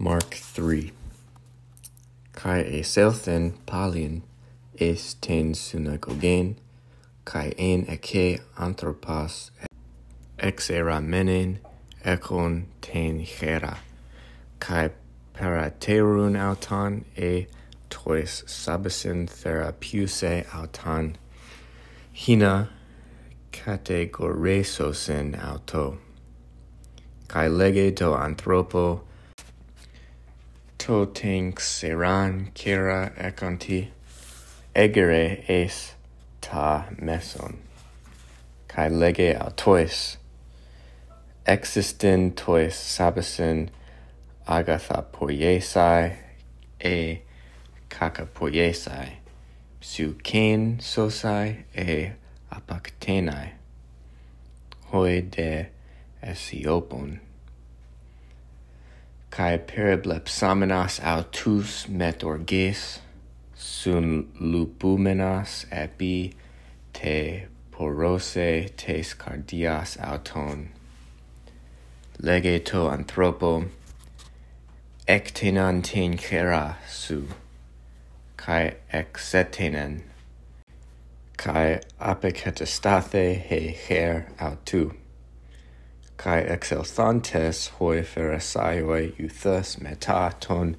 [0.00, 0.92] Mark 3
[2.32, 4.22] Kai eselthen palin
[4.78, 6.54] es ten synagogen,
[7.24, 8.38] kai en eke
[10.70, 11.58] era menen
[12.04, 13.78] ekon ten hera,
[14.60, 14.90] kai
[15.34, 17.48] paraterun auton e
[17.90, 21.16] tois sabesen therapeuse auton
[22.12, 22.68] hina
[23.50, 25.98] kategoresosen auto.
[27.26, 29.00] Kai lege to anthropo
[30.88, 33.90] Cato tinc seran cera econti,
[34.74, 35.92] egere es
[36.40, 37.58] ta meson,
[38.68, 40.16] cae lege autois,
[41.44, 43.68] existin tois sabesin
[44.46, 46.16] agatha poiesai
[46.80, 47.20] e
[47.90, 48.26] caca
[49.82, 52.12] su psucen sosai e
[52.50, 53.50] apaktenai.
[54.90, 55.66] Hoi de
[56.22, 57.27] esiopon
[59.30, 62.98] kai periblepsamenas autus metorges,
[63.54, 66.32] sum lupumenas epi
[66.92, 70.70] te porose tes cardias auton.
[72.20, 73.68] Legeto anthropo,
[75.06, 77.28] ectenan ten cera su,
[78.36, 80.02] kai exetenen,
[81.36, 84.94] kai apecetestate he her autu
[86.18, 90.74] kai exelthantes hoi pharisaioi euthus metaton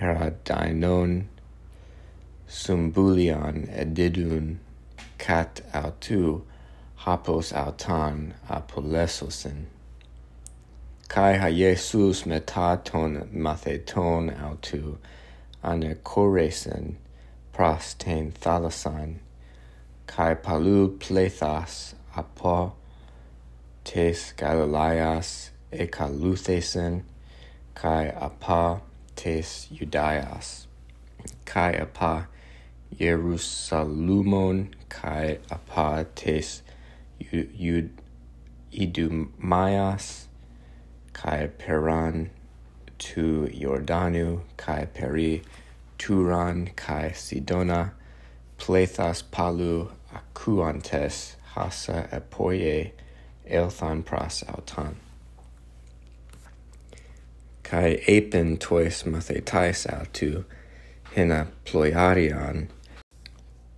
[0.00, 1.12] herodinon
[2.48, 4.46] sumbulion edidun
[5.18, 6.42] cat autu
[7.04, 9.66] hapos autan apolesosin.
[11.08, 13.12] Kai ha Iesus metaton
[13.46, 14.96] matheton autu
[15.62, 16.94] anecoresin
[17.52, 19.18] pros ten thalasan
[20.06, 22.72] kai palu plethas apo
[23.84, 27.02] tes Galileas kaluthesen
[27.74, 28.80] kai apa
[29.16, 30.66] tes Judaeas,
[31.44, 32.28] kai apa
[32.98, 36.62] Jerusalemon, kai apa tes
[37.20, 37.90] Iud
[38.72, 40.26] Idumaias,
[41.12, 42.30] kai peran
[42.98, 45.42] tu Jordanu, kai peri
[45.98, 47.92] Turan, kai Sidona,
[48.58, 52.92] plethas palu acuantes hasa epoie
[53.48, 54.94] elthan pras autan.
[57.62, 60.44] Kai apen tois mathetais autu
[61.16, 62.68] hena pras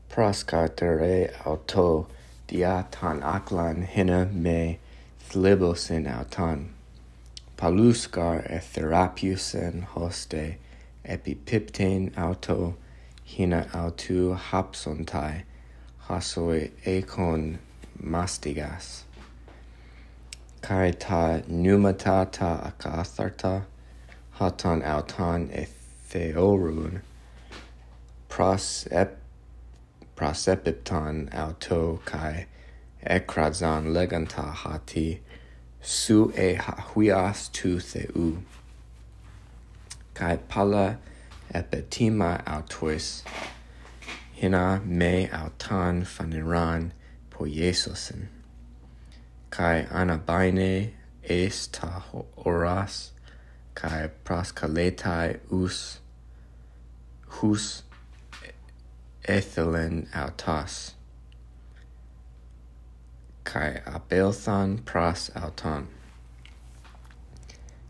[0.09, 2.09] proscartere auto
[2.49, 4.79] diatan aklan hina me
[5.29, 6.69] thlibosin autan.
[7.57, 10.57] Paluscar etherapiusen hoste
[11.05, 12.77] epipipten auto
[13.25, 15.43] hina autu hapsontai
[16.09, 17.59] hasoi econ
[18.03, 19.06] mastigas.
[20.67, 23.67] Kai ta numata ta akatharta
[24.39, 25.65] hatan autan e
[26.09, 27.03] theorun
[28.29, 29.17] pros ep
[30.17, 32.47] prosepipton auto kai
[33.17, 35.21] ekrazan leganta hati
[35.81, 38.43] su e huias tu theu
[40.15, 40.99] kai pala
[41.55, 43.23] epitima autois
[44.33, 46.91] hina me autan faniran
[47.31, 48.31] po Jesusen
[49.57, 50.91] kai anabaine
[51.23, 52.03] es ta
[52.37, 53.11] oras
[53.75, 56.01] kai proskaletai us
[57.37, 57.83] hus
[59.37, 60.93] ethelen autas.
[63.45, 65.89] Kai abelthan pras auton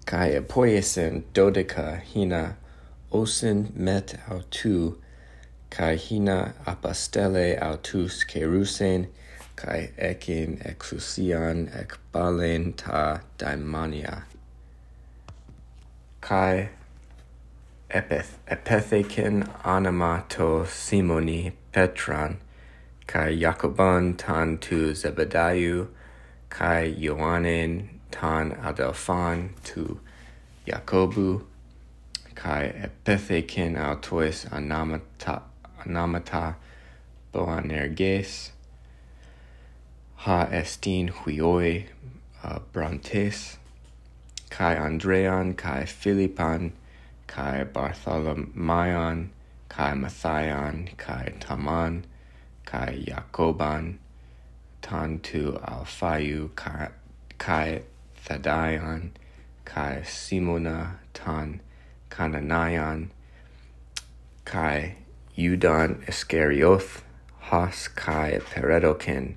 [0.07, 2.57] kai apoiesen dodica hina
[3.13, 4.97] osin met autu.
[5.69, 9.09] Kai hina apostele autus kerusen
[9.57, 14.23] kai ekin exousian ek balen ta daimonia
[16.21, 16.69] kai
[17.91, 22.37] epeth epethecin anima to simoni petran.
[23.07, 25.87] Kai jacoban tan tu zebedaiu
[26.51, 30.01] kai joanen tan adelphan tu
[30.67, 31.43] jacobu
[32.35, 35.43] kai epethecin autois anamata
[35.79, 36.57] anamata
[37.33, 38.51] boanerges.
[40.25, 41.87] Ha estin huioi
[42.43, 43.59] uh, brantes
[44.51, 46.73] kai andrean kai philippan
[47.27, 49.29] kai bartholomeon
[49.69, 52.05] kai mathian kai taman
[52.65, 53.99] kai jacoban
[54.83, 55.43] tan tu
[55.73, 56.89] alphaiu kai
[57.39, 57.83] kai
[58.25, 59.11] thadaion
[59.65, 60.79] kai simona
[61.13, 61.61] tan
[62.11, 63.11] cananian
[64.45, 64.95] kai
[65.37, 67.03] judan iscarioth
[67.51, 69.37] has kai peredoken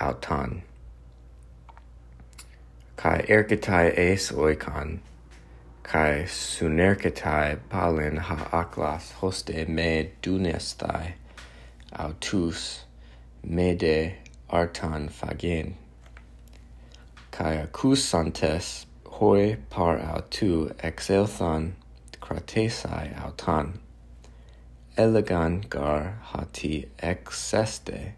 [0.00, 0.62] auton.
[2.96, 5.00] Kai erketai es oikon,
[5.82, 11.14] kai sunerketai palin ha aklas hoste me dunestai,
[11.92, 12.84] autus
[13.42, 14.14] me de
[14.50, 15.74] artan fagen.
[17.30, 21.72] Kai akusantes hoi par autu exelthon
[22.20, 23.78] kratesai autan.
[24.96, 28.14] Elegan gar hati exeste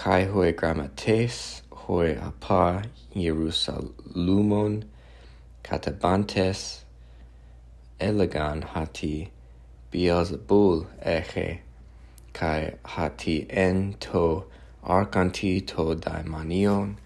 [0.00, 4.84] kai hoi grammates hoi apa Jerusalemon
[5.62, 6.60] katabantes
[8.00, 9.28] elegan hati
[9.92, 11.58] Beelzebul eche
[12.32, 14.46] kai hati en to
[14.82, 16.96] arcanti to daimonion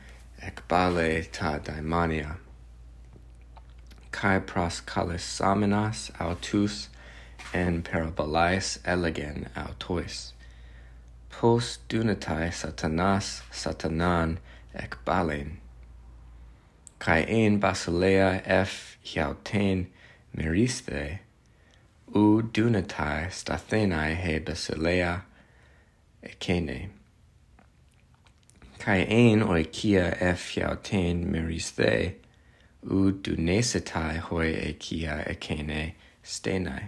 [0.41, 2.37] ec bale ta daimonia
[4.13, 6.87] kai pros kalisamenas autus
[7.53, 10.31] en parabolais elegen autois
[11.41, 14.39] pos dunatai satanas satanan
[14.75, 15.59] ec balen.
[17.01, 19.87] Cae basilea f hiauten
[20.37, 21.19] meriste,
[22.15, 25.23] u dunatai stathenai he basilea
[26.23, 26.89] ecene.
[28.79, 32.15] Cae ein oikia f hiauten meriste,
[32.83, 36.85] u dunesitai hoi ecia ecene stenai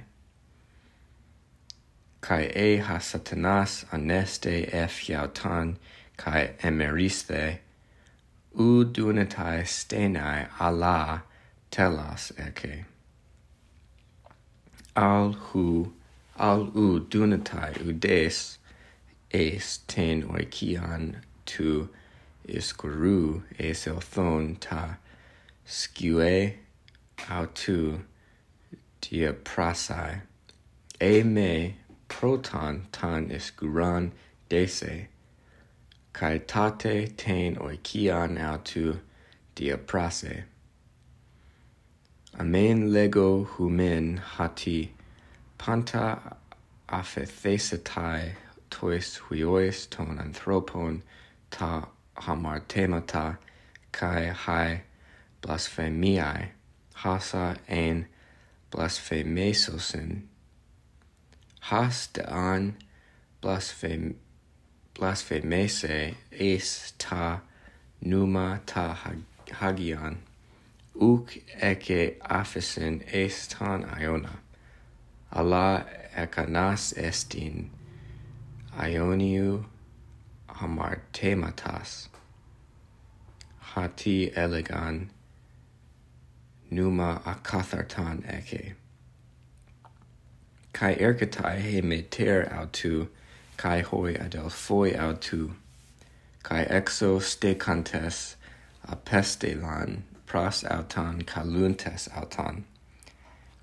[2.26, 5.76] kai e ha satanas aneste f yautan
[6.16, 7.58] kai emeriste
[8.58, 11.22] u dunatai stenai ala
[11.70, 12.84] telas eke.
[14.96, 15.92] Al hu
[16.48, 18.58] al u dunatai udes
[19.30, 21.08] es ten oikian
[21.44, 21.88] tu
[22.48, 24.84] iskuru es elthon ta
[25.64, 26.54] skue
[27.28, 27.80] au tu
[29.00, 30.22] dia prasai.
[31.00, 31.76] E me
[32.18, 34.10] proton tan is guran
[34.48, 35.06] dese,
[36.14, 39.00] kai tate ten oikian autu
[39.54, 40.44] diaprase.
[42.40, 44.92] Amen lego humen hati
[45.58, 46.36] panta
[46.88, 48.32] afethesetai
[48.70, 51.02] tois huiois ton anthropon
[51.50, 51.86] ta
[52.16, 53.36] hamartemata
[53.92, 54.80] kai hai
[55.42, 56.48] blasphemiae
[57.02, 58.06] hasa en
[58.70, 60.22] blasphemesosin
[61.70, 62.76] hasta an
[63.42, 64.14] blasphem
[64.94, 67.40] blasphemese es ta
[68.00, 69.18] numa ta hag
[69.50, 70.18] hagian.
[70.94, 72.16] Uc ece
[73.12, 74.38] es tan iona
[75.32, 75.84] alla
[76.16, 77.70] ekanas estin
[78.78, 79.64] ioniu
[80.48, 82.08] amartematas.
[83.74, 85.10] Hati elegan
[86.70, 88.76] numa akathartan eke
[90.76, 93.08] kai erkatai he meter autu,
[93.56, 95.52] kai hoi adelphoi autu,
[96.42, 98.34] kai exo stecantes
[98.86, 102.64] apestelan pras autan kaluntes autan,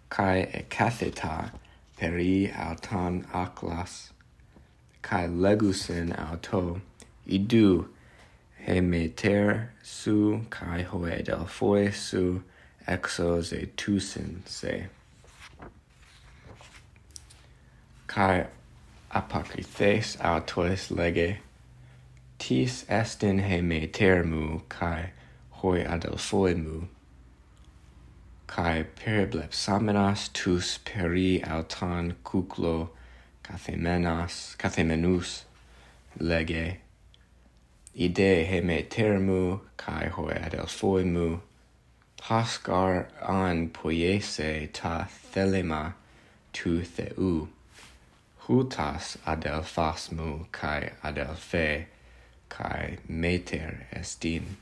[0.09, 1.51] kai ecatheta
[1.97, 4.09] peri autan aklas.
[5.03, 6.81] Kai legusin auto,
[7.29, 7.89] idu
[8.57, 12.41] he meter su kai hoi adelphoi su
[12.87, 14.87] exo ze tusin se.
[18.13, 18.45] kai
[19.19, 21.29] apakrithes autois lege
[22.39, 25.11] tis est in he me termu kai
[25.59, 26.77] hoi adelphoi mu
[28.55, 32.75] kai periblepsamenas tus peri autan kuklo
[33.47, 35.31] kathemenas kathemenus
[36.19, 36.65] lege
[38.07, 39.41] ide he me termu
[39.77, 41.27] kai hoi adelphoi mu
[42.23, 45.93] Pascar an poiese ta thelema
[46.53, 47.49] tu theu
[48.47, 51.87] hutas adelphasmu kai adelphe
[52.49, 54.57] kai meter estin.